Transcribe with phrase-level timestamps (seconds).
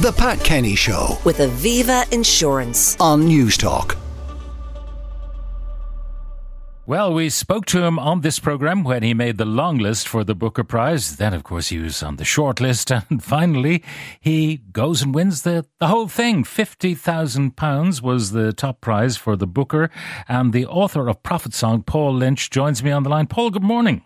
[0.00, 2.96] The Pat Kenny Show with Aviva Insurance.
[3.00, 3.96] on News Talk.
[6.86, 10.22] Well, we spoke to him on this program when he made the long list for
[10.22, 11.16] the Booker Prize.
[11.16, 12.92] Then, of course, he was on the short list.
[13.10, 13.82] And finally,
[14.20, 16.44] he goes and wins the, the whole thing.
[16.44, 19.90] £50,000 was the top prize for the Booker.
[20.28, 23.26] And the author of Prophet Song, Paul Lynch, joins me on the line.
[23.26, 24.04] Paul, good morning.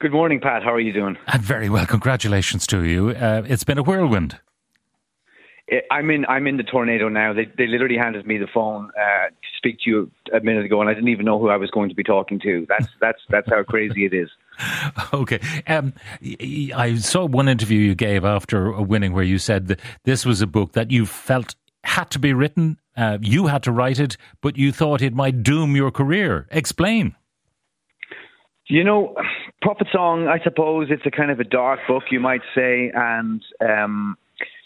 [0.00, 0.64] Good morning, Pat.
[0.64, 1.16] How are you doing?
[1.28, 1.86] And very well.
[1.86, 3.10] Congratulations to you.
[3.10, 4.40] Uh, it's been a whirlwind.
[5.90, 6.24] I'm in.
[6.26, 7.32] I'm in the tornado now.
[7.32, 10.80] They they literally handed me the phone uh, to speak to you a minute ago,
[10.80, 12.66] and I didn't even know who I was going to be talking to.
[12.68, 14.28] That's that's that's how crazy it is.
[15.12, 15.40] Okay.
[15.66, 15.92] Um,
[16.74, 20.46] I saw one interview you gave after winning where you said that this was a
[20.46, 22.78] book that you felt had to be written.
[22.96, 26.46] Uh, you had to write it, but you thought it might doom your career.
[26.50, 27.14] Explain.
[28.68, 29.14] You know,
[29.62, 30.28] Prophet Song.
[30.28, 34.16] I suppose it's a kind of a dark book, you might say, and um,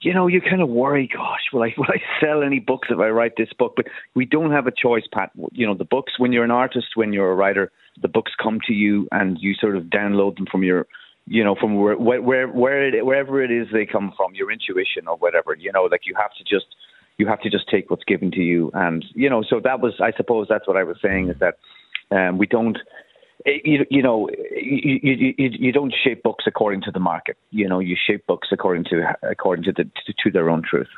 [0.00, 1.08] you know, you kind of worry.
[1.12, 3.74] Gosh, will I will I sell any books if I write this book?
[3.76, 5.30] But we don't have a choice, Pat.
[5.52, 8.60] You know, the books when you're an artist, when you're a writer, the books come
[8.66, 10.86] to you, and you sort of download them from your
[11.26, 15.08] you know, from where where where it, wherever it is they come from, your intuition
[15.08, 15.54] or whatever.
[15.54, 16.66] You know, like you have to just
[17.18, 19.42] you have to just take what's given to you, and you know.
[19.48, 21.58] So that was, I suppose, that's what I was saying is that
[22.10, 22.78] um, we don't.
[23.46, 27.36] You, you know, you, you, you, don't shape books according to the market.
[27.50, 30.88] You know, you shape books according to according to the to, to their own truth.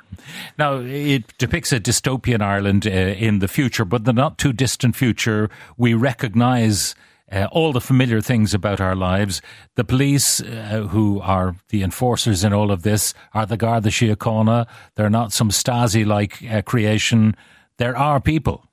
[0.59, 4.97] Now, it depicts a dystopian Ireland uh, in the future, but the not too distant
[4.97, 6.95] future, we recognise
[7.31, 9.43] uh, all the familiar things about our lives.
[9.75, 14.67] The police, uh, who are the enforcers in all of this, are the Garda Síochána.
[14.95, 17.37] They're not some Stasi like uh, creation.
[17.77, 18.68] There are people.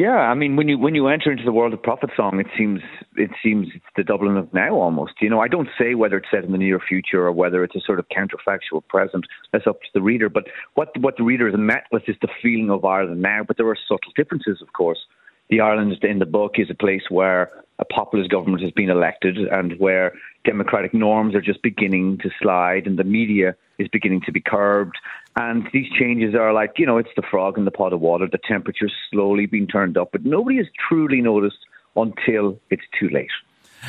[0.00, 2.46] Yeah, I mean, when you when you enter into the world of Prophet Song, it
[2.56, 2.80] seems
[3.16, 5.12] it seems it's the Dublin of now almost.
[5.20, 7.76] You know, I don't say whether it's set in the near future or whether it's
[7.76, 9.26] a sort of counterfactual present.
[9.52, 10.30] That's up to the reader.
[10.30, 13.42] But what what the reader is met with is the feeling of Ireland now.
[13.46, 15.00] But there are subtle differences, of course.
[15.50, 19.36] The Ireland in the book is a place where a populist government has been elected
[19.36, 20.14] and where
[20.46, 24.96] democratic norms are just beginning to slide and the media is beginning to be curbed.
[25.36, 28.26] And these changes are like, you know, it's the frog in the pot of water.
[28.30, 31.58] The temperature's slowly being turned up, but nobody has truly noticed
[31.96, 33.30] until it's too late.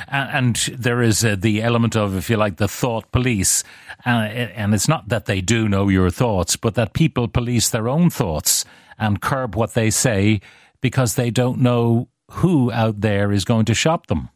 [0.07, 3.63] And, there is uh, the element of, if you like, the thought police.
[4.05, 7.89] Uh, and it's not that they do know your thoughts, but that people police their
[7.89, 8.63] own thoughts
[8.97, 10.39] and curb what they say
[10.79, 14.29] because they don't know who out there is going to shop them.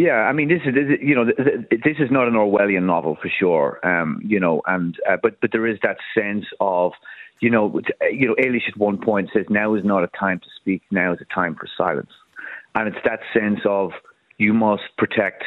[0.00, 1.36] Yeah, I mean, this is, you know th-
[1.68, 3.86] th- this is not an Orwellian novel for sure.
[3.86, 6.92] Um, you know, and uh, but but there is that sense of
[7.40, 10.46] you know you know Eilish at one point says now is not a time to
[10.58, 12.12] speak, now is a time for silence,
[12.74, 13.90] and it's that sense of
[14.38, 15.44] you must protect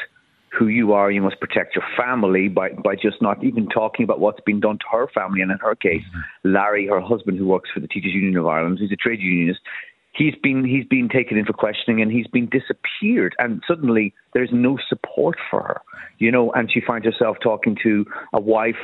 [0.51, 4.19] who you are, you must protect your family by by just not even talking about
[4.19, 6.03] what's been done to her family, and in her case,
[6.43, 9.61] Larry, her husband, who works for the Teachers Union of Ireland, who's a trade unionist,
[10.13, 13.35] he's been he's been taken in for questioning and he's been disappeared.
[13.39, 15.81] And suddenly there's no support for her
[16.19, 18.75] you know and she finds herself talking to a wife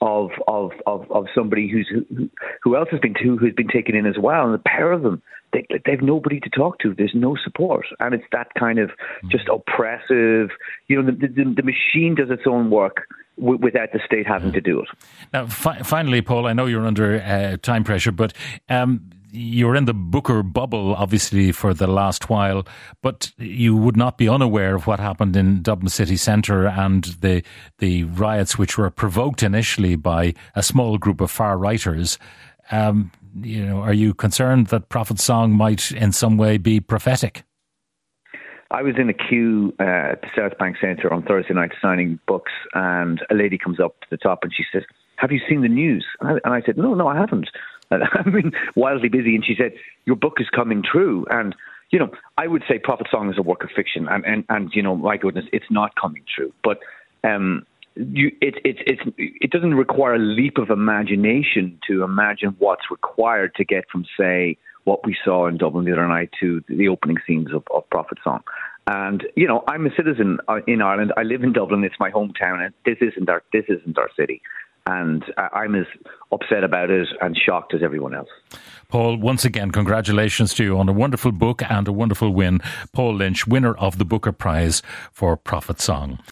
[0.00, 2.28] of of of, of somebody who's who,
[2.62, 4.44] who else has been who who's been taken in as well.
[4.44, 5.22] And the pair of them
[5.52, 6.94] they they've nobody to talk to.
[6.94, 7.86] There's no support.
[8.00, 8.90] And it's that kind of
[9.28, 10.50] just oppressive
[10.88, 13.06] you know the the, the machine does its own work
[13.36, 14.88] without the state having to do it.
[15.32, 18.32] Now, fi- finally, Paul, I know you're under uh, time pressure, but
[18.68, 22.66] um, you're in the Booker bubble, obviously, for the last while,
[23.02, 27.42] but you would not be unaware of what happened in Dublin city centre and the
[27.78, 32.18] the riots which were provoked initially by a small group of far righters.
[32.70, 33.10] Um,
[33.42, 37.44] you know, are you concerned that Prophet Song might, in some way, be prophetic?
[38.70, 42.18] I was in a queue uh, at the South Bank Centre on Thursday night signing
[42.26, 44.82] books, and a lady comes up to the top and she says,
[45.16, 47.48] "Have you seen the news?" And I, and I said, "No, no, I haven't.
[47.90, 49.72] I've been wildly busy." And she said,
[50.04, 51.54] "Your book is coming true." And
[51.90, 54.70] you know, I would say Prophet Song is a work of fiction, and and, and
[54.74, 56.52] you know, my goodness, it's not coming true.
[56.62, 56.80] But
[57.22, 62.90] um, you, it, it, it's it doesn't require a leap of imagination to imagine what's
[62.90, 66.88] required to get from, say, what we saw in Dublin the other night to the
[66.88, 68.42] opening scenes of, of Prophet Song.
[68.86, 71.12] And you know, I'm a citizen uh, in Ireland.
[71.16, 71.84] I live in Dublin.
[71.84, 74.42] It's my hometown, and this isn't our this isn't our city.
[74.86, 75.86] And I'm as
[76.30, 78.28] upset about it and shocked as everyone else.
[78.88, 82.60] Paul, once again, congratulations to you on a wonderful book and a wonderful win.
[82.92, 86.18] Paul Lynch, winner of the Booker Prize for Prophet Song.